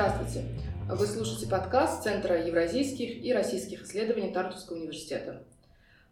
[0.00, 0.44] Здравствуйте!
[0.88, 5.42] Вы слушаете подкаст Центра евразийских и российских исследований Тартусского университета.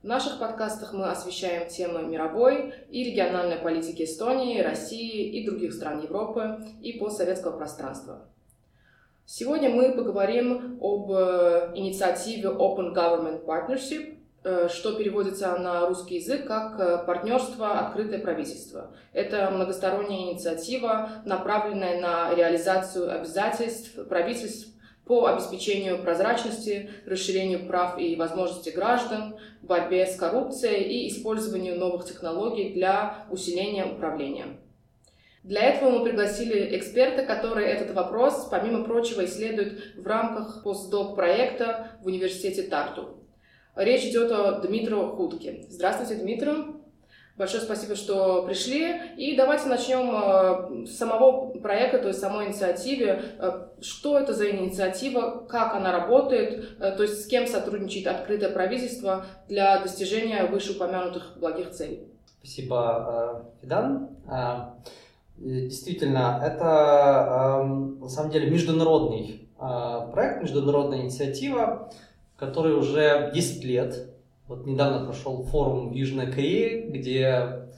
[0.03, 6.01] В наших подкастах мы освещаем темы мировой и региональной политики Эстонии, России и других стран
[6.03, 8.29] Европы и постсоветского пространства.
[9.27, 16.47] Сегодня мы поговорим об э, инициативе Open Government Partnership, Э, что переводится на русский язык
[16.47, 17.81] как э, «партнерство.
[17.81, 18.93] Открытое правительство».
[19.13, 24.69] Это многосторонняя инициатива, направленная на реализацию обязательств правительств
[25.09, 32.75] по обеспечению прозрачности, расширению прав и возможностей граждан, борьбе с коррупцией и использованию новых технологий
[32.75, 34.59] для усиления управления.
[35.43, 41.93] Для этого мы пригласили эксперта, который этот вопрос, помимо прочего, исследует в рамках постдок проекта
[42.03, 43.17] в университете Тарту.
[43.75, 45.65] Речь идет о Дмитру Худке.
[45.71, 46.78] Здравствуйте, Дмитрий.
[47.39, 49.01] Большое спасибо, что пришли.
[49.17, 53.21] И давайте начнем э, с самого проекта, то есть самой инициативы.
[53.39, 58.51] Э, что это за инициатива, как она работает, э, то есть с кем сотрудничает открытое
[58.51, 62.09] правительство для достижения вышеупомянутых благих целей?
[62.41, 64.09] Спасибо, Фидан.
[65.37, 67.63] Действительно, это
[68.01, 71.93] на самом деле международный проект, международная инициатива,
[72.37, 74.08] который уже 10 лет.
[74.49, 77.69] Вот недавно прошел форум в Южной Корее, где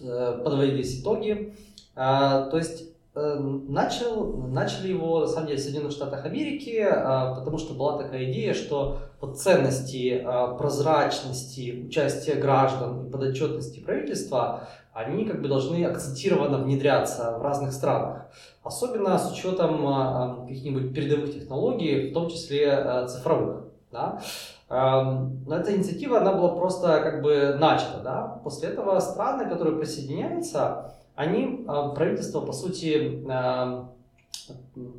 [0.00, 1.54] э, подводились итоги.
[1.94, 7.34] А, то есть э, начал, начали его, на самом деле, в Соединенных Штатах Америки, а,
[7.34, 14.66] потому что была такая идея, что вот ценности а, прозрачности, участия граждан и подотчетности правительства,
[14.94, 18.28] они как бы должны акцентированно внедряться в разных странах.
[18.62, 23.63] Особенно с учетом каких-нибудь передовых технологий, в том числе цифровых.
[23.94, 24.20] Да?
[24.68, 28.00] Эм, но эта инициатива, она была просто как бы начата.
[28.02, 28.40] Да?
[28.42, 33.90] После этого страны, которые присоединяются, они, э, правительство, по сути, эм,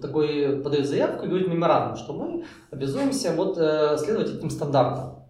[0.01, 5.25] такой подает заявку и говорит меморандум, что мы обязуемся вот э, следовать этим стандартам.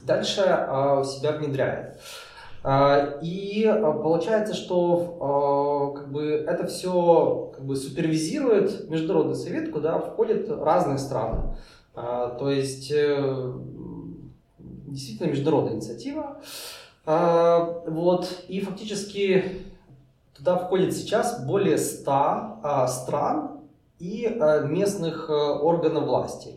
[0.00, 2.00] Дальше э, себя внедряет.
[3.22, 3.64] И
[4.02, 11.56] получается, что как бы, это все как бы, супервизирует Международный совет, куда входят разные страны.
[11.94, 13.52] А, то есть э,
[14.58, 16.40] действительно международная инициатива.
[17.06, 19.44] А, вот, и фактически
[20.36, 23.60] туда входит сейчас более 100 а, стран
[23.98, 24.26] и
[24.64, 26.54] местных э, органов власти.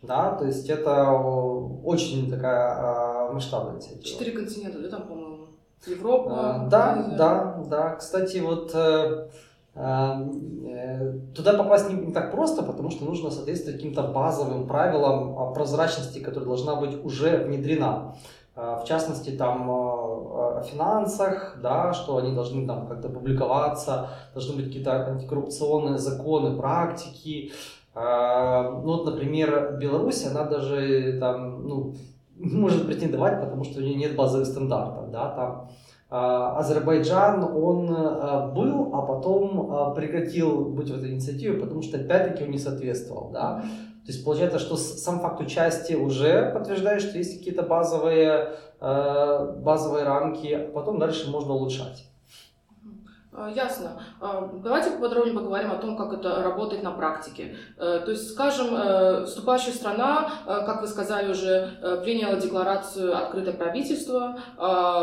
[0.00, 4.04] Да, то есть это очень такая масштабная инициатива.
[4.04, 5.38] Четыре континента, да, там, по-моему?
[5.86, 6.66] Европа?
[6.70, 7.16] Да, Азия.
[7.16, 7.96] да, да.
[7.96, 9.28] Кстати, вот э, э,
[11.34, 16.74] туда попасть не, так просто, потому что нужно соответствовать каким-то базовым правилам прозрачности, которая должна
[16.74, 18.14] быть уже внедрена.
[18.56, 24.56] Э, в частности, там э, о финансах, да, что они должны там как-то публиковаться, должны
[24.56, 27.52] быть какие-то антикоррупционные законы, практики.
[27.94, 31.94] Ну вот, например, Беларусь, она даже там, ну,
[32.36, 35.70] может претендовать, потому что у нее нет базовых стандартов, да, там
[36.10, 42.44] Азербайджан, он а, был, а потом а, прекратил быть в этой инициативе, потому что опять-таки
[42.44, 43.62] он не соответствовал, да.
[44.06, 50.46] То есть получается, что сам факт участия уже подтверждает, что есть какие-то базовые, базовые рамки,
[50.46, 52.06] а потом дальше можно улучшать.
[53.40, 54.02] А, ясно.
[54.20, 57.56] А, давайте поподробнее поговорим о том, как это работает на практике.
[57.76, 61.70] Э, то есть, скажем, э, вступающая страна, э, как вы сказали уже,
[62.02, 64.38] приняла декларацию «Открытое правительство»,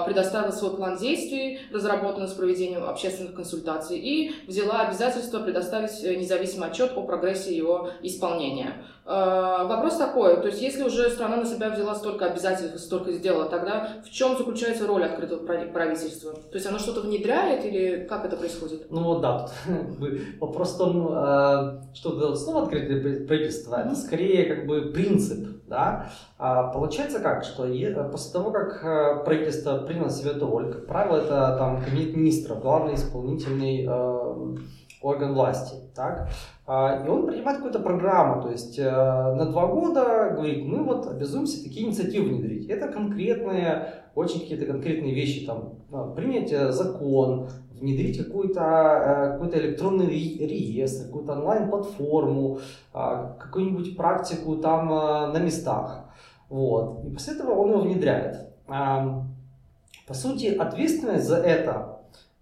[0.06, 6.92] предоставила свой план действий, разработанный с проведением общественных консультаций, и взяла обязательство предоставить независимый отчет
[6.96, 8.84] о прогрессе его исполнения.
[9.06, 14.02] Вопрос такой, то есть если уже страна на себя взяла столько обязательств, столько сделала, тогда
[14.04, 16.34] в чем заключается роль открытого правительства?
[16.34, 18.88] То есть оно что-то внедряет или как это происходит?
[18.90, 20.00] Ну вот да, тут
[20.40, 26.10] вопрос в том, э, что это снова открытое правительство, это скорее как бы принцип, да.
[26.38, 27.68] А получается как, что
[28.12, 32.62] после того, как э, правительство приняло себе эту роль, как правило, это там кабинет министров,
[32.62, 34.58] главный исполнительный э,
[35.06, 36.30] орган власти, так,
[36.66, 41.64] а, и он принимает какую-то программу, то есть на два года говорит, мы вот обязуемся
[41.64, 42.68] такие инициативы внедрить.
[42.68, 45.76] Это конкретные, очень какие-то конкретные вещи, там,
[46.16, 47.48] принять закон,
[47.80, 52.60] внедрить какой-то э, какой электронный реестр, какую-то онлайн-платформу,
[52.94, 56.06] а, какую-нибудь практику там э, на местах.
[56.50, 57.04] Вот.
[57.06, 58.50] И после этого он его внедряет.
[58.68, 61.95] По сути, ответственность за это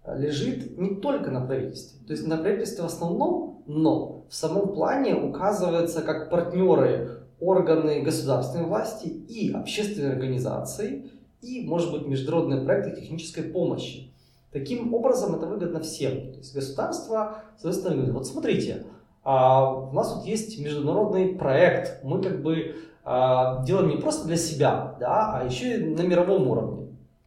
[0.06, 2.06] лежит не только на правительстве.
[2.06, 8.66] То есть на правительстве в основном, но в самом плане указываются как партнеры органы государственной
[8.66, 11.10] власти и общественные организации,
[11.40, 14.10] и, может быть, международные проекты технической помощи.
[14.52, 16.32] Таким образом, это выгодно всем.
[16.32, 18.86] То есть государство, с одной стороны, говорит, вот смотрите,
[19.24, 24.36] а, у нас вот есть международный проект, мы как бы а, делаем не просто для
[24.36, 26.83] себя, да, а еще и на мировом уровне.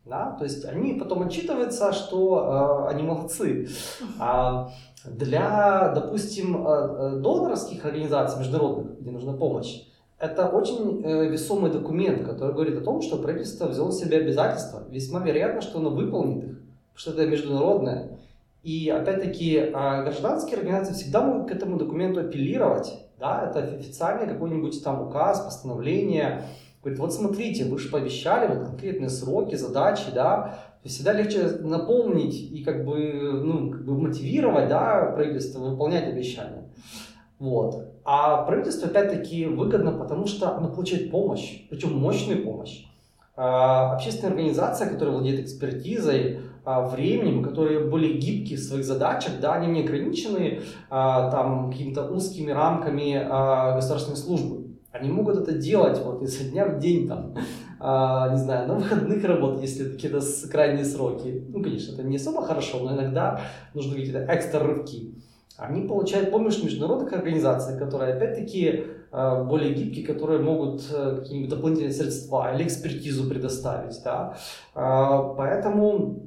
[0.09, 0.35] Да?
[0.37, 3.67] То есть они потом отчитываются, что э, они молодцы.
[4.19, 4.69] А
[5.05, 9.83] для, допустим, э, донорских организаций международных, где нужна помощь,
[10.19, 14.83] это очень э, весомый документ, который говорит о том, что правительство взяло на себя обязательства.
[14.89, 18.17] Весьма вероятно, что оно выполнит их, потому что это международное.
[18.63, 22.93] И опять-таки э, гражданские организации всегда могут к этому документу апеллировать.
[23.19, 23.47] Да?
[23.47, 26.43] Это официальный какой-нибудь там указ, постановление.
[26.81, 32.63] Говорит, вот смотрите, вы же пообещали вот конкретные сроки, задачи, да, всегда легче наполнить и
[32.63, 36.63] как бы, ну, как бы мотивировать, да, правительство выполнять обещания.
[37.39, 37.93] Вот.
[38.03, 42.85] А правительство, опять-таки, выгодно, потому что оно получает помощь, причем мощную помощь.
[43.35, 49.53] А, общественная организация, которая владеет экспертизой, а, временем, которые более гибкие в своих задачах, да,
[49.53, 53.13] они не ограничены а, там какими-то узкими рамками
[53.75, 54.56] государственной службы.
[54.99, 57.33] Они могут это делать вот изо дня в день, там,
[57.79, 60.21] не знаю, на выходных работать, если какие-то
[60.51, 61.45] крайние сроки.
[61.49, 63.41] Ну, конечно, это не особо хорошо, но иногда
[63.73, 65.13] нужны какие-то экстра рывки
[65.57, 71.93] они получают помощь международных организаций, которые опять-таки э, более гибкие, которые могут э, какие-нибудь дополнительные
[71.93, 73.99] средства или экспертизу предоставить.
[74.03, 74.37] Да?
[74.75, 76.23] Э, поэтому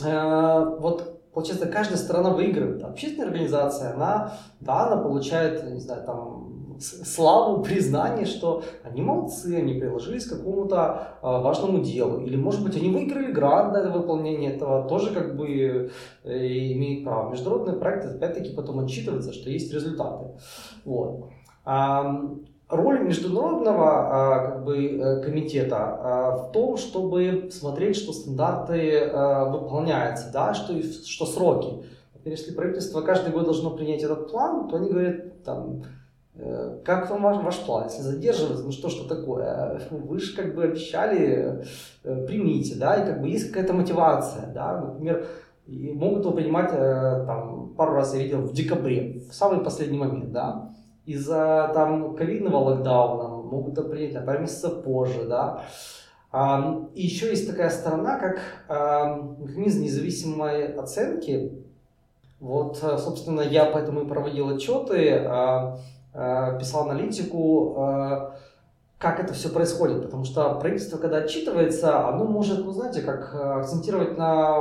[0.00, 2.82] вот получается каждая сторона выигрывает.
[2.82, 9.74] Общественная организация, она, да, она получает, не знаю, там славу, признание, что они молодцы, они
[9.74, 12.20] приложились к какому-то э, важному делу.
[12.20, 15.90] Или, может быть, они выиграли грант на выполнение этого, тоже как бы
[16.24, 17.30] э, имеют право.
[17.30, 20.26] Международные проекты, опять-таки, потом отчитываются, что есть результаты.
[20.84, 21.30] Вот.
[21.64, 22.20] А,
[22.68, 29.50] роль международного а, как бы, э, комитета а, в том, чтобы смотреть, что стандарты а,
[29.50, 31.84] выполняются, да, что, что сроки.
[32.14, 35.82] Например, если правительство каждый год должно принять этот план, то они говорят, там,
[36.84, 37.84] как вам ваш, ваш план?
[37.84, 39.80] Если задерживается, ну что ж такое?
[39.90, 41.64] Вы же как бы обещали,
[42.02, 45.26] э, примите, да, и как бы есть какая-то мотивация, да, например,
[45.66, 49.96] и могут его принимать, э, там, пару раз я видел, в декабре, в самый последний
[49.96, 50.72] момент, да,
[51.06, 55.62] из-за там ковидного локдауна могут это принять на пару месяцев позже, да,
[56.94, 58.40] и еще есть такая сторона, как
[59.38, 61.62] механизм независимой оценки.
[62.40, 65.30] Вот, собственно, я поэтому и проводил отчеты.
[66.14, 68.30] Э, писал аналитику, э,
[68.98, 73.38] как это все происходит, потому что правительство, когда отчитывается, оно может, ну знаете, как э,
[73.58, 74.54] акцентировать на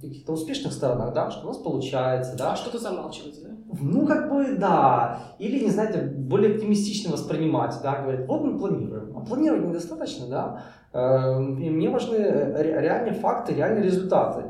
[0.00, 2.52] каких-то успешных сторонах, да, что у нас получается, да.
[2.52, 3.50] А что-то замалчивать, да?
[3.78, 5.20] Ну, как бы, да.
[5.38, 9.12] Или, не знаете, более оптимистично воспринимать, да, говорит, вот мы планируем.
[9.18, 11.38] А планировать недостаточно, да.
[11.38, 14.44] Мне важны реальные факты, реальные результаты.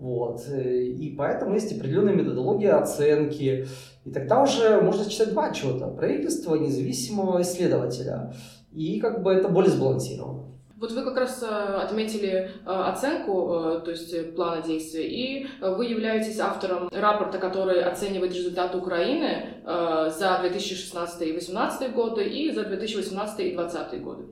[0.00, 0.40] Вот.
[0.48, 3.66] И поэтому есть определенная методология оценки,
[4.04, 5.88] и тогда уже можно читать два отчета.
[5.88, 8.34] Правительство независимого исследователя.
[8.72, 10.50] И как бы это более сбалансировано.
[10.80, 15.84] Вот вы как раз э, отметили э, оценку, э, то есть плана действия, и вы
[15.84, 23.40] являетесь автором рапорта, который оценивает результаты Украины за 2016 и 2018 годы и за 2018
[23.40, 24.24] и 2020 годы.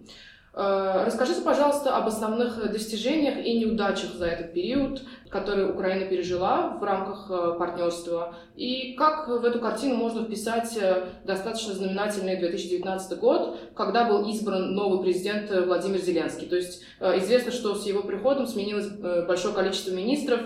[0.55, 7.31] Расскажите, пожалуйста, об основных достижениях и неудачах за этот период, который Украина пережила в рамках
[7.31, 14.05] э, партнерства, и как в эту картину можно вписать э, достаточно знаменательный 2019 год, когда
[14.05, 16.47] был избран новый президент Владимир Зеленский.
[16.47, 18.89] То есть известно, что с его приходом сменилось
[19.27, 20.41] большое количество министров,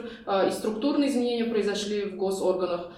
[0.46, 2.90] и структурные изменения произошли в госорганах.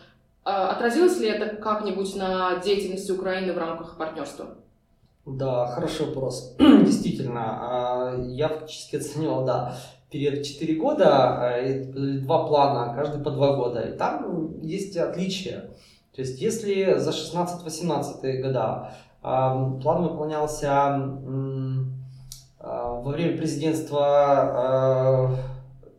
[0.43, 4.57] Отразилось ли это как-нибудь на деятельности Украины в рамках партнерства?
[5.27, 6.55] Да, хороший вопрос.
[6.59, 9.75] Действительно, а, я фактически оценивал, да,
[10.15, 11.61] период 4 года, а,
[12.23, 13.81] два плана, каждый по 2 года.
[13.81, 15.71] И там есть отличия.
[16.15, 18.93] То есть, если за 16-18 года
[19.23, 21.11] а, план выполнялся
[22.61, 25.37] во время президентства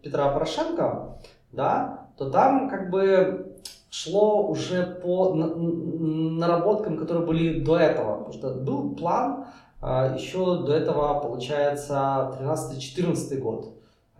[0.01, 1.19] Петра Порошенко,
[1.51, 3.57] да, то там как бы
[3.89, 8.23] шло уже по наработкам, которые были до этого.
[8.23, 9.47] Потому что был план
[9.81, 13.74] а, еще до этого, получается, 13-14 год.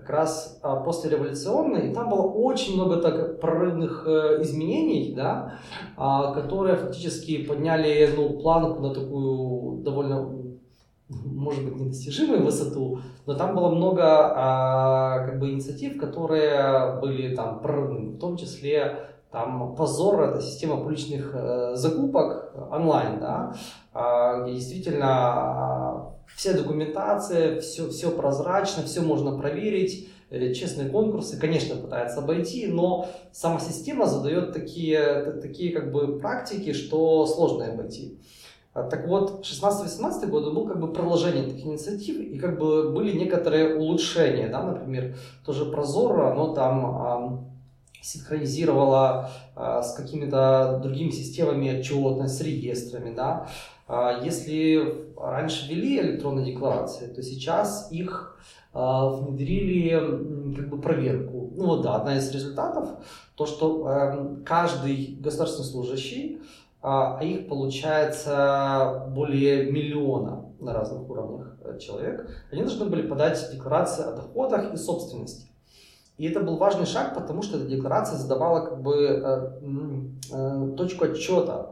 [0.06, 5.58] Как раз а, после революционной, и там было очень много так прорывных э, изменений, да,
[5.98, 10.46] а, которые фактически подняли ну, планку на такую довольно
[11.10, 17.62] может быть, недостижимой высоту, но там было много а, как бы инициатив, которые были там
[17.62, 23.54] прорывными, в том числе там позор это система публичных э, закупок онлайн, да,
[23.96, 31.78] где действительно э, вся документация, все, все прозрачно, все можно проверить, э, честные конкурсы, конечно,
[31.78, 38.20] пытается обойти, но сама система задает такие, такие как бы практики, что сложно обойти.
[38.74, 43.18] А, так вот, 16-18 год был как бы продолжение таких инициатив, и как бы были
[43.18, 47.56] некоторые улучшения, да, например, тоже Прозоро, оно там
[48.06, 53.48] синхронизировала э, с какими-то другими системами отчетность, с реестрами, да.
[53.88, 58.38] Э, если раньше ввели электронные декларации, то сейчас их
[58.74, 61.52] э, внедрили как бы проверку.
[61.56, 62.90] Ну вот да, одна из результатов,
[63.36, 66.42] то что э, каждый государственный служащий,
[66.88, 74.06] а их получается более миллиона на разных уровнях э, человек, они должны были подать декларации
[74.06, 75.48] о доходах и собственности.
[76.18, 79.52] И это был важный шаг, потому что эта декларация задавала как бы э,
[80.32, 81.72] э, точку отчета.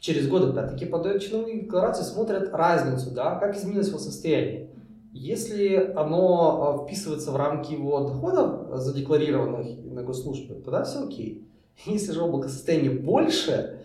[0.00, 4.70] Через год опять-таки подают чиновники декларации, смотрят разницу, да, как изменилось его состояние.
[5.12, 11.48] Если оно э, вписывается в рамки его доходов, задекларированных на госслужбе, тогда все окей.
[11.86, 13.80] Если же облако состояния больше,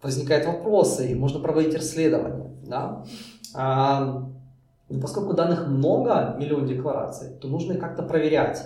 [0.00, 2.52] возникают вопросы, и можно проводить расследование.
[2.64, 3.04] Да?
[3.54, 4.28] А,
[4.88, 8.62] но поскольку данных много, миллион деклараций, то нужно как-то проверять.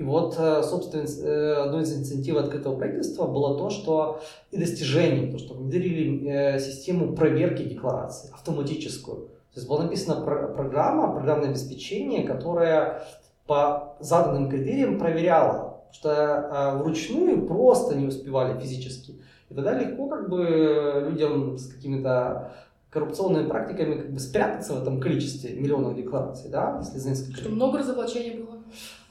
[0.00, 5.30] И вот, э, собственно, э, одно из инициатив открытого правительства было то, что и достижение,
[5.30, 9.26] то, что внедрили э, систему проверки деклараций, автоматическую.
[9.26, 13.02] То есть была написана программа, программное обеспечение, которое
[13.46, 19.20] по заданным критериям проверяла, что вручную просто не успевали физически.
[19.50, 22.52] И тогда легко как бы людям с какими-то
[22.90, 27.50] коррупционными практиками как бы спрятаться в этом количестве миллионов деклараций, да, если за несколько Что
[27.50, 28.49] много разоблачений было?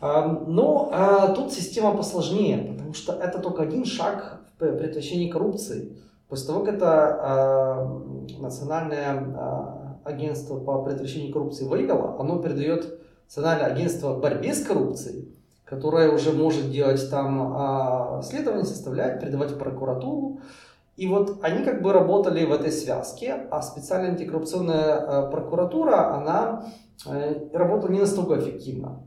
[0.01, 5.97] Но а, тут система посложнее, потому что это только один шаг в предотвращении коррупции.
[6.29, 8.01] После того, как это а,
[8.39, 15.35] Национальное а, агентство по предотвращению коррупции выявило, оно передает Национальное агентство борьбе с коррупцией,
[15.65, 20.39] которое уже может делать там следование, составлять, передавать в прокуратуру.
[20.97, 26.65] И вот они как бы работали в этой связке, а специальная антикоррупционная прокуратура, она
[27.05, 29.03] э, работала не настолько эффективно.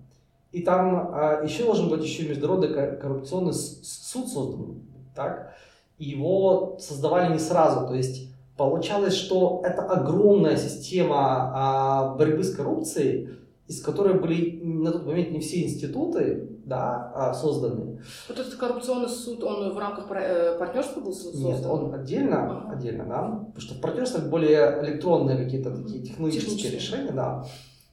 [0.52, 4.82] И там а, еще должен быть еще международный коррупционный суд создан,
[5.14, 5.54] так?
[5.98, 12.54] И его создавали не сразу, то есть получалось, что это огромная система а, борьбы с
[12.54, 13.30] коррупцией,
[13.66, 18.00] из которой были на тот момент не все институты да, а, созданы.
[18.28, 21.52] Вот этот коррупционный суд, он в рамках э, партнерства был создан?
[21.52, 22.72] Нет, он отдельно, ага.
[22.72, 27.44] отдельно, да, потому что в партнерствах более электронные какие-то такие технологические решения, да.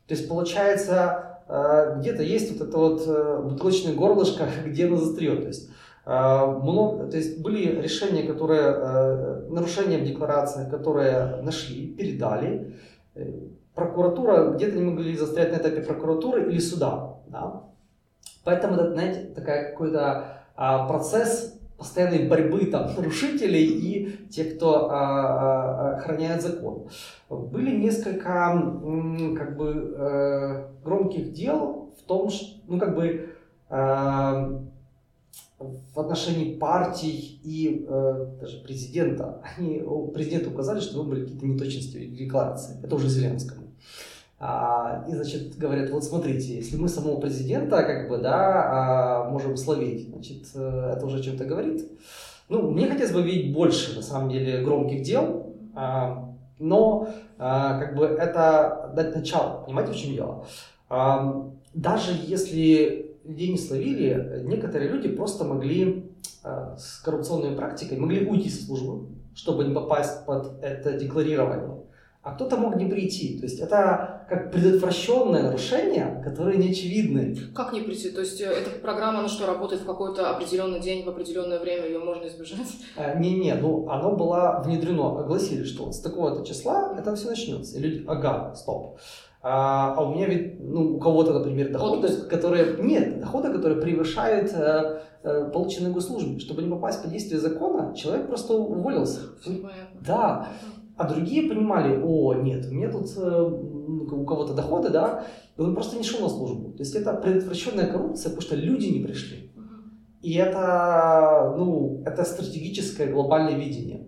[0.08, 5.42] То есть получается где-то есть вот это вот э, бутылочное горлышко, где оно застрет.
[5.42, 5.70] То есть,
[6.06, 12.76] а, много, то есть были решения, которые, э, нарушения в декларациях, которые нашли, передали.
[13.16, 13.26] Э,
[13.74, 17.16] прокуратура, где-то не могли застрять на этапе прокуратуры или суда.
[17.28, 17.64] Да?
[18.44, 24.98] Поэтому это, знаете, такая какой-то а, процесс постоянной борьбы там, нарушителей и тех, кто а,
[24.98, 26.90] а, охраняет закон.
[27.30, 28.54] Были несколько
[29.38, 33.30] как бы, э, громких дел в том, что, ну, как бы,
[33.70, 34.60] э,
[35.60, 39.42] в отношении партий и э, даже президента.
[39.58, 39.84] Они,
[40.14, 42.78] президенту указали, что были какие-то неточности в декларации.
[42.84, 43.59] Это уже Зеленскому.
[44.40, 49.58] А, и, значит, говорят, вот смотрите, если мы самого президента, как бы, да, а, можем
[49.58, 51.92] словить, значит, э, это уже чем-то говорит.
[52.48, 57.98] Ну, мне хотелось бы видеть больше, на самом деле, громких дел, а, но, а, как
[57.98, 60.46] бы, это дать начало, понимаете, в чем дело?
[61.74, 66.12] Даже если людей не словили, некоторые люди просто могли
[66.44, 71.80] с коррупционной практикой, могли уйти со службы, чтобы не попасть под это декларирование
[72.22, 73.38] а кто-то мог не прийти.
[73.38, 77.36] То есть это как предотвращенное нарушение, которое не очевидны.
[77.56, 78.12] Как не прийти?
[78.12, 81.88] То есть э, эта программа, она что, работает в какой-то определенный день, в определенное время,
[81.88, 82.68] ее можно избежать?
[83.18, 87.78] Не-не, э, ну оно было внедрено, огласили, что с такого-то числа это все начнется.
[87.78, 89.00] И люди, ага, стоп.
[89.42, 92.30] А, а у меня ведь, ну, у кого-то, например, доходы, Отпуск.
[92.30, 92.76] которые...
[92.80, 96.42] Нет, доходы, которые превышают э, э, полученные госслужбы.
[96.42, 99.22] Чтобы не попасть под действие закона, человек просто уволился.
[99.42, 100.02] Все понятно.
[100.06, 100.48] Да.
[101.00, 105.24] А другие понимали, о, нет, у меня тут э, у кого-то доходы, да,
[105.58, 106.74] и он просто не шел на службу.
[106.74, 109.50] То есть это предотвращенная коррупция, потому что люди не пришли.
[110.22, 114.08] И это, ну, это стратегическое глобальное видение.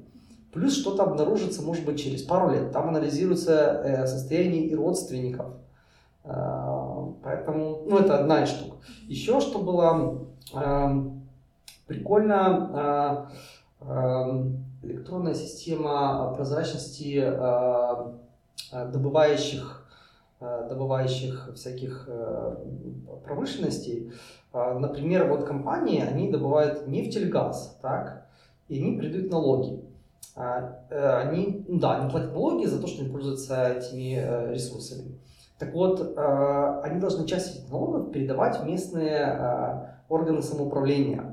[0.52, 2.74] Плюс что-то обнаружится, может быть, через пару лет.
[2.74, 5.46] Там анализируется э, состояние и родственников.
[6.26, 8.80] Э, поэтому, ну, это одна из штук.
[9.08, 11.04] Еще что было э,
[11.88, 13.30] прикольно,
[13.82, 18.14] электронная система прозрачности э,
[18.72, 19.82] э добывающих
[20.44, 22.56] Э, добывающих всяких э,
[23.24, 24.12] промышленностей.
[24.54, 28.26] Э, например, вот компании, они добывают нефть или газ, так,
[28.68, 29.84] и они придают налоги.
[30.34, 35.12] Они, ну да, они платят налоги за то, что они пользуются этими ресурсами.
[35.60, 41.31] Так вот, они должны часть этих налогов передавать в местные органы самоуправления.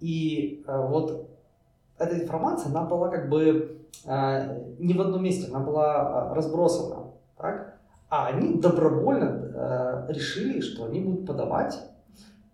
[0.00, 1.30] И вот
[1.98, 7.12] эта информация, она была как бы не в одном месте, она была разбросана.
[7.38, 7.76] Так?
[8.08, 11.74] а они добровольно э, решили, что они будут подавать,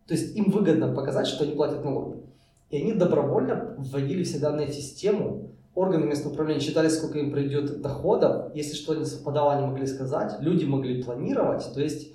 [0.06, 2.22] то есть им выгодно показать, что они платят налоги.
[2.70, 7.82] И они добровольно вводили все данные в систему, органы местного управления считали, сколько им придет
[7.82, 12.12] доходов, если что не совпадало, они могли сказать, люди могли планировать, то есть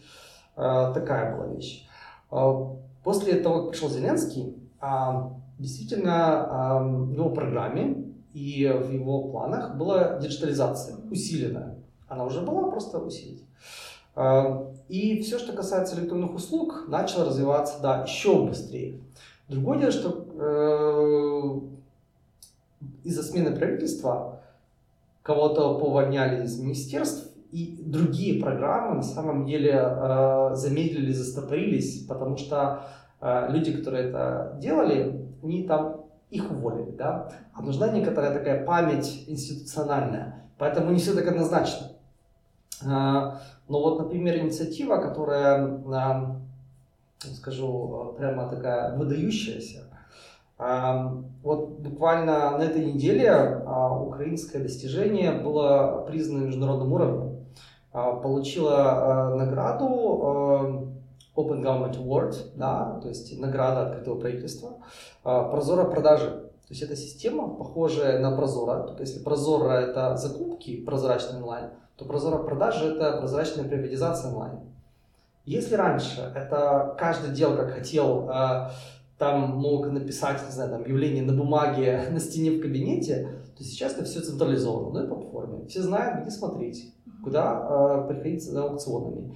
[0.55, 1.87] э, такая была вещь.
[2.31, 2.53] Э,
[3.03, 4.53] после того, как пришел Зеленский, э,
[5.57, 11.75] действительно э, в его программе и в его планах была диджитализация усиленная.
[12.07, 13.43] Она уже была, просто усилить.
[14.15, 19.01] А, и все, что касается электронных услуг, начало развиваться, да, еще быстрее.
[19.47, 20.27] Другое дело, что
[22.81, 24.41] э, из-за смены правительства
[25.23, 32.83] кого-то повольняли из министерств, и другие программы на самом деле э, замедлили, застопорились, потому что
[33.21, 40.43] люди, которые это делали, они там их уволили, да, а нужна некоторая такая память институциональная,
[40.57, 41.87] поэтому не все так однозначно.
[42.85, 46.35] А, но вот, например, инициатива, которая, а,
[47.33, 49.83] скажу, прямо такая выдающаяся,
[50.59, 53.61] вот буквально на этой неделе
[54.01, 57.45] украинское достижение было признано на международном уровне.
[57.91, 60.96] Получила награду
[61.37, 64.77] Open Government Award, да, то есть награда открытого правительства,
[65.23, 66.29] Прозора продажи.
[66.67, 68.83] То есть это система, похожая на Прозора.
[68.87, 74.59] Только если Прозора это закупки прозрачный онлайн, то прозора продажи– это прозрачная приватизация онлайн.
[75.45, 78.69] Если раньше это каждый делал как хотел, э,
[79.17, 83.93] там мог написать, не знаю, там, явление на бумаге, на стене в кабинете, то сейчас
[83.93, 85.65] это все централизовано на одной платформе.
[85.67, 89.33] Все знают, где смотреть, куда э, приходить за аукционами.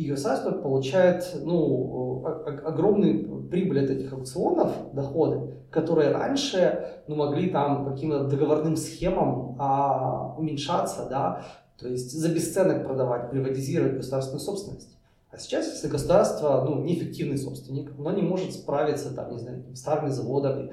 [0.00, 7.84] И государство получает ну, огромную прибыль от этих аукционов, доходы, которые раньше ну, могли там
[7.84, 11.42] каким-то договорным схемам а, уменьшаться, да,
[11.78, 14.96] то есть за бесценок продавать, приватизировать государственную собственность.
[15.30, 20.08] А сейчас, если государство, ну, неэффективный собственник, оно не может справиться, там, не знаю, старыми
[20.08, 20.72] заводами,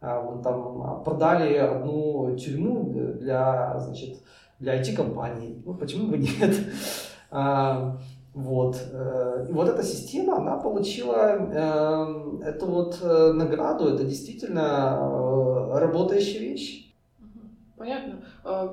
[0.00, 4.20] а, там, а, продали одну тюрьму для, значит,
[4.60, 6.54] для IT-компаний, ну, почему бы нет?
[8.38, 8.80] Вот.
[8.92, 15.78] Э, и вот эта система, она получила э, эту вот э, награду, это действительно э,
[15.80, 16.87] работающая вещь.
[17.88, 18.22] Понятно.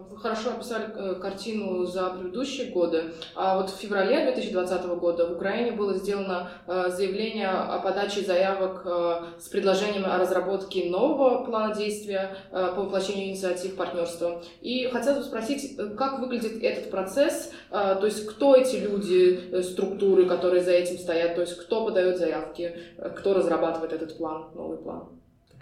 [0.10, 3.14] Вы хорошо описали э, картину за предыдущие годы.
[3.34, 8.82] А вот в феврале 2020 года в Украине было сделано э, заявление о подаче заявок
[8.86, 14.42] э, с предложением о разработке нового плана действия по воплощению инициатив партнерства.
[14.62, 20.62] И хотелось бы спросить, как выглядит этот процесс, то есть кто эти люди, структуры, которые
[20.62, 22.78] за этим стоят, то есть кто подает заявки,
[23.18, 25.15] кто разрабатывает этот план, новый план?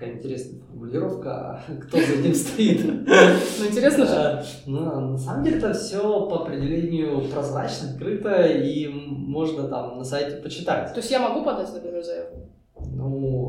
[0.03, 2.85] Такая интересная формулировка, кто за ним стоит.
[3.59, 4.13] Ну, интересно же.
[4.13, 10.03] Э, ну, на самом деле это все по определению прозрачно, открыто, и можно там на
[10.03, 10.93] сайте почитать.
[10.93, 12.49] То есть я могу подать, например, заявку?
[12.85, 13.42] Ну,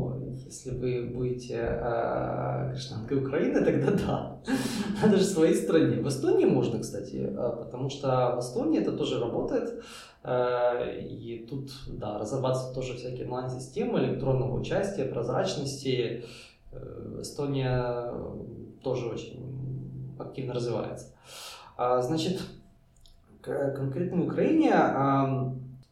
[0.45, 4.37] если вы будете э, гражданкой Украины, тогда да.
[5.01, 6.01] Надо же в своей стране.
[6.01, 9.83] В Эстонии можно, кстати, э, потому что в Эстонии это тоже работает.
[10.23, 16.25] Э, и тут, да, разрабатываются тоже всякие онлайн-системы электронного участия, прозрачности.
[16.71, 18.11] Э, Эстония
[18.83, 21.07] тоже очень активно развивается.
[21.75, 22.39] А, значит,
[23.41, 24.73] конкретно в Украине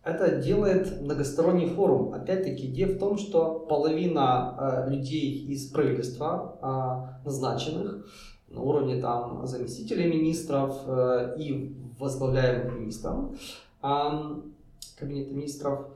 [0.04, 2.14] это делает многосторонний форум.
[2.14, 8.06] Опять-таки, идея в том, что половина людей из правительства а, назначенных
[8.50, 13.36] на уровне там заместителей министров э, и возглавляемых министром,
[13.82, 15.88] кабинета министров,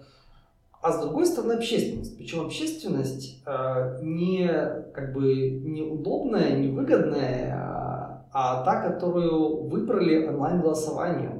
[0.81, 2.17] а с другой стороны общественность.
[2.17, 4.47] Причем общественность э, не
[4.93, 11.36] как бы неудобная, невыгодная, а, а та, которую выбрали онлайн-голосованием.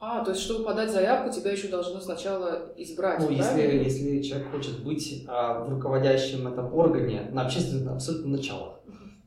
[0.00, 3.20] А, то есть, чтобы подать заявку, тебя еще должны сначала избрать.
[3.20, 8.80] Ну, если, если человек хочет быть а, в руководящем этом органе на общественном абсолютно началах.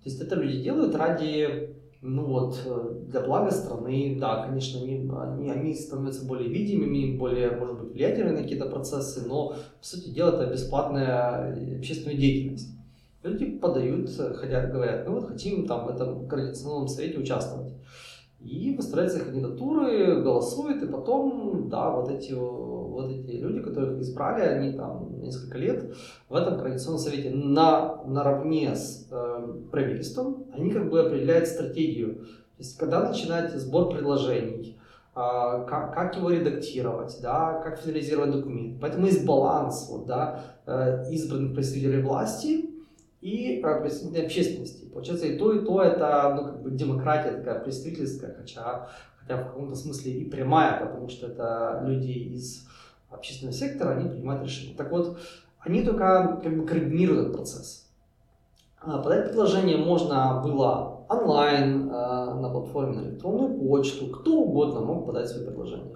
[0.06, 5.52] есть это люди делают ради ну вот, э, для блага страны, да, конечно, они, они,
[5.52, 10.30] они становятся более видимыми, более, может быть, влиятельными на какие-то процессы, но, по сути дела,
[10.30, 12.70] это бесплатная э, общественная деятельность.
[13.22, 17.72] Люди подают, хотят, говорят, ну вот хотим там в этом координационном совете участвовать.
[18.44, 24.74] И выставляются кандидатуры, голосуют, и потом, да, вот эти, вот эти люди, которых избрали, они
[24.76, 25.96] там несколько лет
[26.28, 32.16] в этом координационном совете на, наравне с э, правительством, они как бы определяют стратегию.
[32.16, 34.76] То есть, когда начинать сбор предложений,
[35.16, 38.82] э, как, как его редактировать, да, как финализировать документ.
[38.82, 42.71] Поэтому есть баланс вот, да, э, избранных представителей власти
[43.22, 44.86] и представители общественности.
[44.86, 49.48] Получается, и то, и то это ну, как бы демократия такая представительская, хотя, хотя в
[49.48, 52.68] каком-то смысле и прямая, потому что это люди из
[53.12, 54.76] общественного сектора, они принимают решения.
[54.76, 55.20] Так вот,
[55.60, 57.88] они только как бы координируют этот процесс.
[58.82, 65.06] А, подать предложение можно было онлайн, э, на платформе, на электронную почту, кто угодно мог
[65.06, 65.96] подать свои предложения.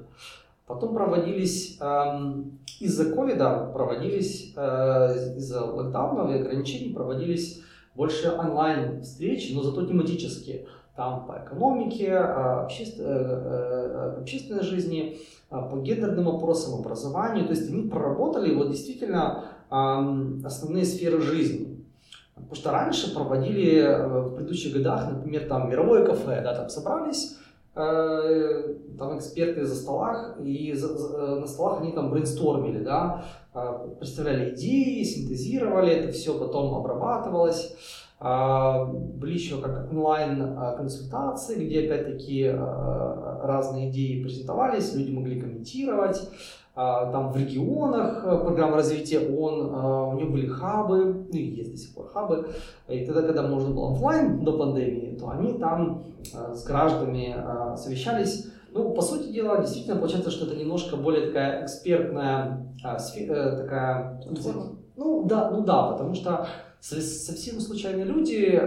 [0.67, 7.61] Потом проводились эм, из-за ковида, проводились э, из-за локдаунов и ограничений, проводились
[7.93, 10.65] больше онлайн встречи, но зато тематические.
[10.95, 12.99] Там по экономике, э, обществ...
[12.99, 17.45] Э, общественной жизни, по гендерным вопросам, образованию.
[17.45, 21.85] То есть они проработали вот действительно эм, основные сферы жизни.
[22.33, 27.37] Потому что раньше проводили в предыдущих годах, например, там мировое кафе, да, там собрались,
[27.75, 33.95] там эксперты за столах, и за, за, э, на столах они там брейнстормили, да, э,
[33.99, 37.75] представляли идеи, синтезировали, это все потом обрабатывалось.
[38.17, 46.29] Были еще как онлайн консультации, где опять-таки разные идеи презентовались, люди могли комментировать.
[46.75, 51.77] Там в регионах э, программа развития ООН, у него были хабы, ну и есть до
[51.77, 52.49] сих пор хабы,
[52.89, 57.77] и тогда, когда можно было офлайн до пандемии, то они там э, с гражданами э,
[57.77, 58.47] совещались.
[58.71, 64.21] Ну, по сути дела, действительно получается, что это немножко более такая экспертная такая...
[64.97, 66.47] Ну да, ну да, потому что
[66.81, 68.61] совсем случайные люди,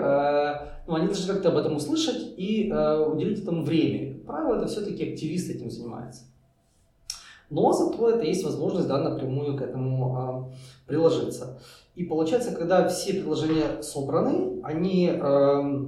[0.86, 4.14] ну, они должны как-то об этом услышать и уделить этому время.
[4.14, 6.22] Как правило, это все-таки активисты этим занимаются.
[7.50, 10.50] Но зато это есть возможность да, напрямую к этому а,
[10.86, 11.58] приложиться.
[11.94, 15.86] И получается, когда все приложения собраны, они э,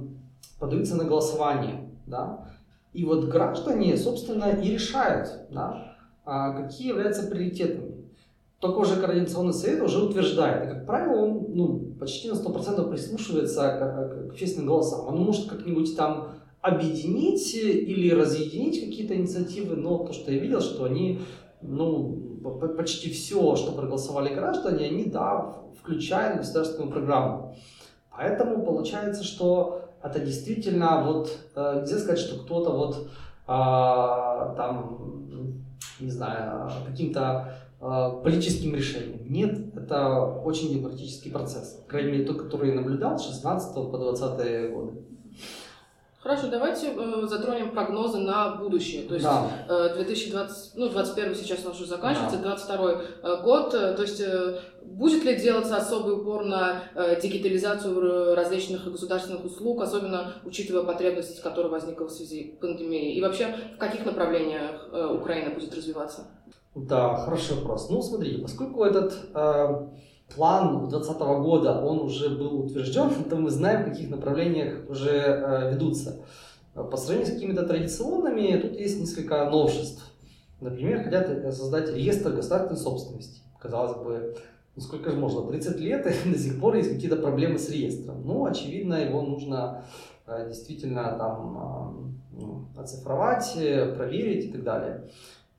[0.61, 1.89] подаются на голосование.
[2.05, 2.47] Да?
[2.93, 7.91] И вот граждане, собственно, и решают, да, а, какие являются приоритетами.
[8.59, 10.65] Только уже Координационный совет уже утверждает.
[10.65, 15.07] И, как правило, он ну, почти на 100% прислушивается к, к общественным голосам.
[15.07, 20.83] Он может как-нибудь там объединить или разъединить какие-то инициативы, но то, что я видел, что
[20.83, 21.21] они
[21.63, 22.39] ну,
[22.77, 27.55] почти все, что проголосовали граждане, они, да, включают в государственную программу.
[28.11, 33.09] Поэтому получается, что это действительно вот, э, нельзя сказать, что кто-то вот
[33.47, 35.63] а, там,
[35.99, 39.31] не знаю, каким-то а, политическим решением.
[39.31, 41.81] Нет, это очень демократический процесс.
[41.83, 45.01] По крайней мере, тот, который я наблюдал с 16 по 20 годы.
[46.21, 49.07] Хорошо, давайте э, затронем прогнозы на будущее.
[49.07, 49.65] То есть да.
[49.67, 52.55] э, 2020, ну, 21 сейчас он уже заканчивается, да.
[52.55, 53.73] 22 э, год.
[53.73, 59.81] Э, то есть э, будет ли делаться особый упор на э, дигитализацию различных государственных услуг,
[59.81, 63.13] особенно учитывая потребность, которая возникла в связи с пандемией?
[63.15, 66.27] И вообще, в каких направлениях э, Украина будет развиваться?
[66.75, 67.89] Да, хороший вопрос.
[67.89, 69.15] Ну, смотрите, поскольку этот...
[69.33, 69.87] Э
[70.35, 75.71] план 2020 года, он уже был утвержден, то мы знаем, в каких направлениях уже э,
[75.71, 76.25] ведутся.
[76.73, 80.03] По сравнению с какими-то традиционными, тут есть несколько новшеств.
[80.61, 83.41] Например, хотят э, создать реестр государственной собственности.
[83.59, 84.35] Казалось бы,
[84.75, 88.21] ну сколько же можно, 30 лет, и до сих пор есть какие-то проблемы с реестром.
[88.25, 89.83] Ну, очевидно, его нужно
[90.27, 95.09] э, действительно там ну, оцифровать, проверить и так далее.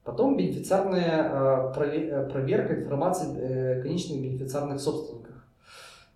[0.05, 5.37] Потом бенефициарная э, э, проверка информации э, конечных бенефициарных собственников.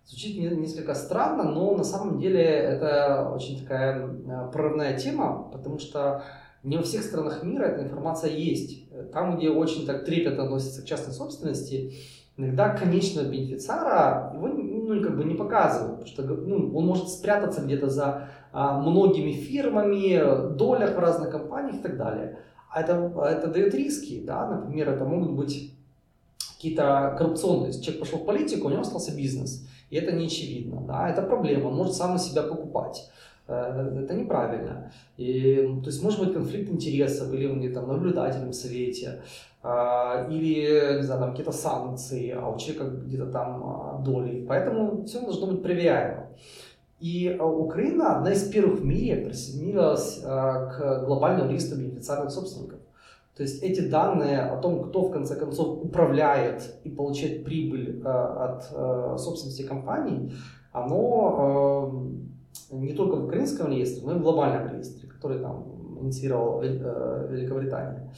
[0.05, 4.09] Звучит несколько странно, но на самом деле это очень такая
[4.53, 6.23] прорывная тема, потому что
[6.63, 8.89] не во всех странах мира эта информация есть.
[9.13, 11.95] Там, где очень так трепетно относятся к частной собственности,
[12.37, 17.63] иногда конечного бенефициара его ну, как бы не показывают, потому что ну, он может спрятаться
[17.63, 22.39] где-то за а, многими фирмами, долях в разных компаниях и так далее.
[22.71, 25.73] А это, это дает риски, да, например, это могут быть
[26.57, 27.69] какие-то коррупционные.
[27.69, 31.23] Если человек пошел в политику, у него остался бизнес, и это не очевидно, да, это
[31.23, 33.09] проблема, он может сам на себя покупать.
[33.49, 34.91] Э, это неправильно.
[35.17, 39.23] И, то есть может быть конфликт интересов, или он где-то в совете,
[39.63, 44.45] а, или, не знаю, там какие-то санкции, а у человека где-то там а, доли.
[44.47, 46.27] Поэтому все должно быть проверяемо.
[46.99, 52.79] И э, Украина одна из первых в мире присоединилась э, к глобальному регистру бенефициарных собственников.
[53.37, 58.09] То есть эти данные о том, кто в конце концов управляет и получает прибыль э,
[58.09, 60.33] от собственности компаний,
[60.73, 62.07] оно
[62.71, 68.11] не только в украинском реестре, но и в глобальном реестре, который там инициировал Великобритания.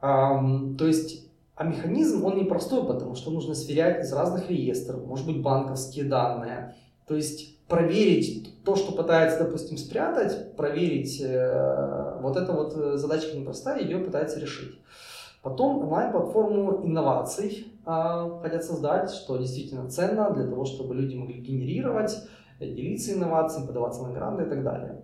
[0.00, 1.28] То есть
[1.58, 6.76] а механизм, он непростой, потому что нужно сверять из разных реестров, может быть, банковские данные.
[7.08, 13.36] То есть проверить то, что пытается, допустим, спрятать, проверить, э, вот эта вот э, задачка
[13.36, 14.78] непростая, ее пытается решить.
[15.42, 22.16] Потом онлайн-платформу инноваций э, хотят создать, что действительно ценно для того, чтобы люди могли генерировать,
[22.60, 25.02] делиться инновациями, подаваться на гранты и так далее.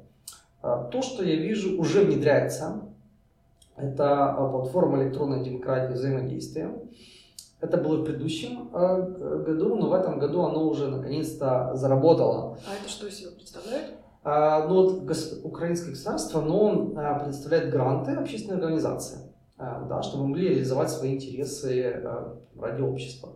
[0.62, 2.82] Э, то, что я вижу, уже внедряется.
[3.76, 6.70] Это э, платформа электронной демократии взаимодействия.
[7.64, 12.58] Это было в предыдущем э, году, но в этом году оно уже наконец-то заработало.
[12.68, 13.94] А это что из себя представляет?
[14.22, 19.18] А, ну вот гос- украинское государство, оно а, предоставляет гранты общественной организации,
[19.56, 22.02] а, да, чтобы могли реализовать свои интересы
[22.58, 23.30] ради общества.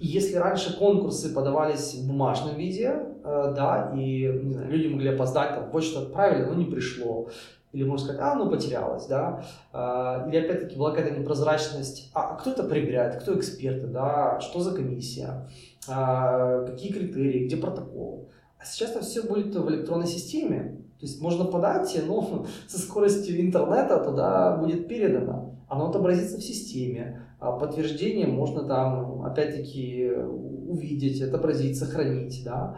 [0.00, 2.88] И если раньше конкурсы подавались в бумажном виде,
[3.22, 7.28] а, да, и не знаю, люди могли опоздать, там, почту отправили, но не пришло,
[7.72, 12.50] или можно сказать, а, ну потерялось, да, а, или опять-таки была какая-то непрозрачность, а, кто
[12.50, 15.48] это проверяет, кто эксперты, да, что за комиссия,
[15.88, 18.28] а, какие критерии, где протокол.
[18.58, 23.40] А сейчас это все будет в электронной системе, то есть можно подать, но со скоростью
[23.40, 31.78] интернета туда будет передано, оно отобразится в системе, а подтверждение можно там опять-таки увидеть, отобразить,
[31.78, 32.76] сохранить, да.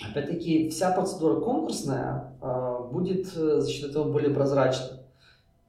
[0.00, 2.32] Опять-таки, вся процедура конкурсная
[2.90, 5.00] будет э, за счет этого более прозрачна.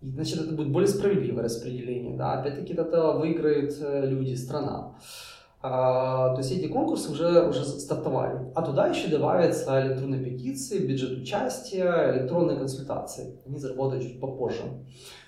[0.02, 2.18] И, значит, это будет более справедливое распределение.
[2.18, 2.40] Да?
[2.40, 4.96] Опять-таки, от этого выиграют э, люди, страна.
[5.62, 8.52] А, то есть эти конкурсы уже, уже стартовали.
[8.56, 13.38] А туда еще добавятся электронные петиции, бюджет участия, электронные консультации.
[13.46, 14.64] Они заработают чуть попозже.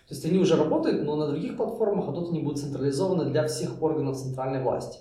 [0.08, 3.46] То есть они уже работают, но на других платформах, а тут они будут централизованы для
[3.48, 5.00] всех органов центральной власти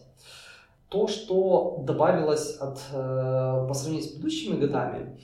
[0.91, 5.19] то, что добавилось от, э, по сравнению с предыдущими годами,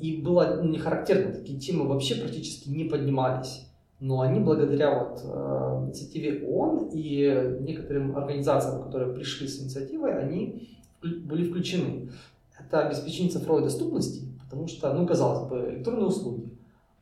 [0.00, 3.66] и было не характерно, такие темы вообще практически не поднимались.
[4.00, 10.68] Но они благодаря вот, э, инициативе ООН и некоторым организациям, которые пришли с инициативой, они
[11.00, 12.10] были включены.
[12.58, 16.50] Это обеспечение цифровой доступности, потому что, ну, казалось бы, электронные услуги,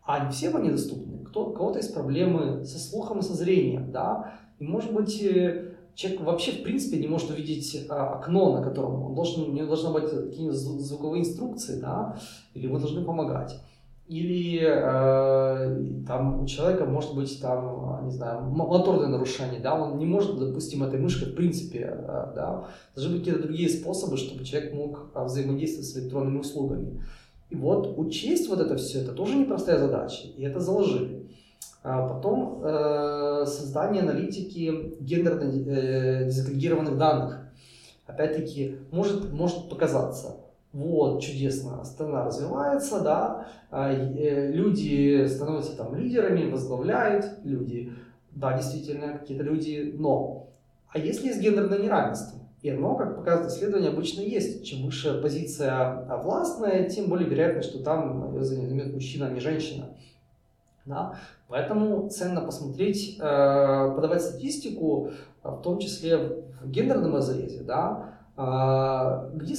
[0.04, 1.24] а не всем они доступны.
[1.24, 5.20] Кто, у кого-то есть проблемы со слухом и со зрением, да, и, может быть,
[5.94, 9.66] человек вообще в принципе не может увидеть а, окно, на котором он должен, у него
[9.66, 12.18] должны быть какие-нибудь звуковые инструкции, да,
[12.54, 13.60] или ему должны помогать.
[14.08, 20.04] Или э, там у человека может быть там, не знаю, моторное нарушение, да, он не
[20.04, 24.74] может, допустим, этой мышкой в принципе, э, да, должны быть какие-то другие способы, чтобы человек
[24.74, 27.02] мог а, взаимодействовать с электронными услугами.
[27.48, 31.28] И вот учесть вот это все, это тоже непростая задача, и это заложили.
[31.82, 37.40] А потом э, создание аналитики гендерно э, дезагрегированных данных.
[38.06, 40.36] Опять-таки, может, может показаться,
[40.72, 47.92] вот, чудесно, страна развивается, да, а, э, люди становятся там лидерами, возглавляют, люди,
[48.30, 50.48] да, действительно, какие-то люди, но,
[50.88, 52.38] а если есть гендерное неравенство?
[52.62, 54.64] И оно, как показывает исследование, обычно есть.
[54.64, 59.86] Чем выше позиция властная, тем более вероятно, что там ее займет мужчина, а не женщина.
[60.84, 61.14] Да?
[61.48, 63.22] Поэтому ценно посмотреть, э,
[63.94, 65.10] подавать статистику,
[65.42, 69.54] э, в том числе в гендерном разрезе, да, э, где,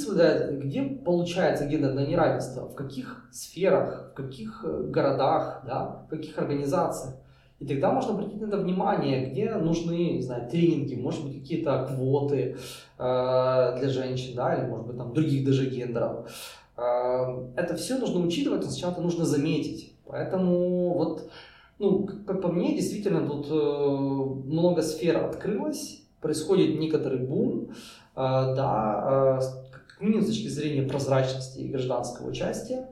[0.52, 7.16] где получается гендерное неравенство, в каких сферах, в каких городах, да, в каких организациях.
[7.64, 11.88] И тогда можно обратить на это внимание, где нужны, не знаю, тренинги, может быть, какие-то
[11.88, 12.58] квоты
[13.00, 16.30] э, для женщин, да, или, может быть, там, других даже гендеров.
[16.76, 19.93] Э, это все нужно учитывать, но сначала это нужно заметить.
[20.14, 21.32] Поэтому вот,
[21.80, 27.74] ну, как по мне, действительно тут э, много сфер открылось, происходит некоторый бум, э,
[28.16, 32.90] да, э, как минимум с точки зрения прозрачности и гражданского участия.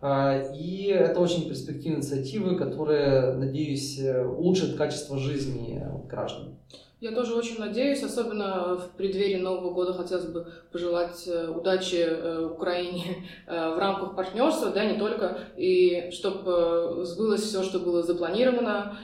[0.00, 6.54] Э, и это очень перспективные инициативы, которые, надеюсь, э, улучшат качество жизни граждан.
[7.00, 12.44] Я тоже очень надеюсь, особенно в преддверии Нового года хотелось бы пожелать э, удачи э,
[12.44, 18.98] Украине э, в рамках партнерства, да, не только, и чтобы сбылось все, что было запланировано.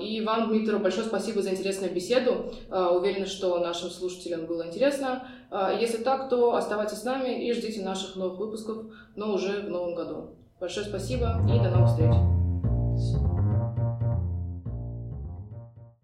[0.00, 2.54] И вам, Дмитрий, большое спасибо за интересную беседу.
[2.70, 5.28] Уверена, что нашим слушателям было интересно.
[5.78, 8.78] Если так, то оставайтесь с нами и ждите наших новых выпусков,
[9.14, 10.36] но уже в новом году.
[10.58, 12.41] Большое спасибо и до новых встреч!